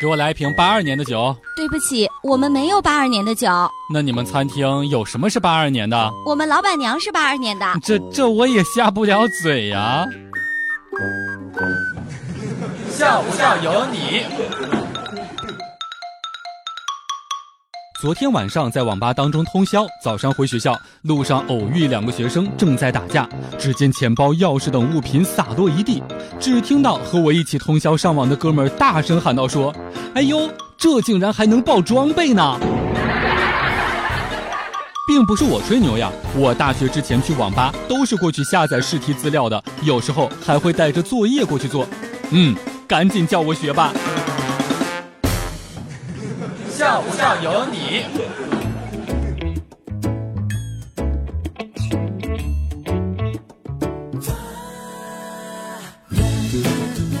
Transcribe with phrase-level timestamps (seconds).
[0.00, 1.34] 给我来一瓶八二年的酒。
[1.56, 3.48] 对不起，我们没有八二年的酒。
[3.92, 6.10] 那你们餐厅有什么是八二年的？
[6.24, 7.66] 我们老板娘是八二年的。
[7.82, 10.06] 这这我也下不了嘴呀。
[12.90, 14.22] 笑不笑由你。
[18.00, 26.00] 昨天晚上在网吧当中通宵，早上回学校路上偶遇两个学生正在打架，只见钱包、钥匙等物品洒落一地，
[26.38, 29.74] 只听到和我一起通宵上网的哥们儿大声喊道：“说，
[30.14, 32.56] 哎呦，这竟然还能爆装备呢！”
[35.08, 41.84] 并不是我吹牛呀，我大学之前去网吧都是过去下载试题资料的，有时候还会带着作业过去做。
[42.30, 42.54] 嗯，
[42.86, 43.92] 赶紧叫我学霸。
[46.78, 48.04] 笑不笑由你。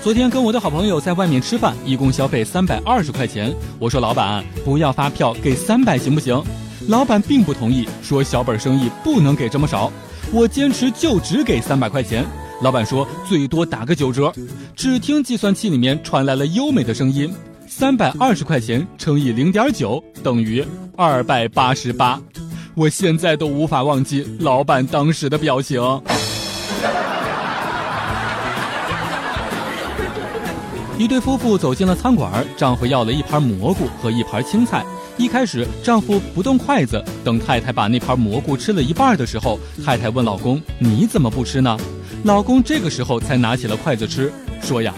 [0.00, 3.52] 昨天跟我的好朋友在外面吃饭，一共消费三百二十块钱。
[3.80, 6.40] 我说老板不要发票，给三百行不行？
[6.86, 9.90] 老板并不同意，说小本生意不能给这么少。
[10.32, 12.24] 我坚持就只给三百块钱。
[12.62, 14.32] 老板说最多打个九折。
[14.76, 17.34] 只听计算器里面传来了优美的声音。
[17.72, 20.62] 三百二十块钱乘以零点九等于
[20.96, 22.20] 二百八十八，
[22.74, 25.80] 我现在都无法忘记老板当时的表情。
[30.98, 34.84] 一对夫妇走进了餐馆，丈夫要了一盘蘑菇和一盘青菜。
[35.16, 41.78] 一开始，丈夫不动筷子，等太太把那盘蘑菇吃了一半的时候，太太问老公：“你怎么不吃呢？”
[42.24, 44.92] 老公这个时候才拿起了筷子吃，说呀。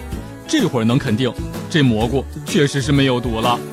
[0.47, 1.33] 这会儿能肯定，
[1.71, 3.59] 这蘑菇确实是没有毒了。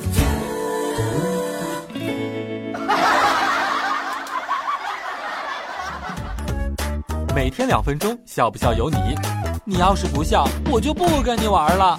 [7.34, 8.96] 每天两分钟，笑不笑由你。
[9.64, 11.96] 你要是不笑，我就不跟你玩了。